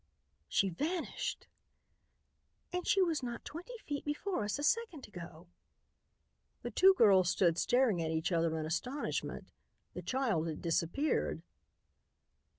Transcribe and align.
"She 0.47 0.69
vanished!" 0.69 1.45
"And 2.73 2.87
she 2.87 3.03
was 3.03 3.21
not 3.21 3.45
twenty 3.45 3.77
feet 3.85 4.03
before 4.03 4.43
us 4.43 4.57
a 4.57 4.63
second 4.63 5.07
ago." 5.07 5.45
The 6.63 6.71
two 6.71 6.95
girls 6.95 7.29
stood 7.29 7.59
staring 7.59 8.01
at 8.01 8.09
each 8.09 8.31
other 8.31 8.57
in 8.57 8.65
astonishment 8.65 9.51
The 9.93 10.01
child 10.01 10.47
had 10.47 10.59
disappeared. 10.59 11.43